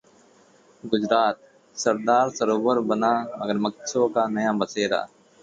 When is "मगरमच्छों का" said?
3.35-4.27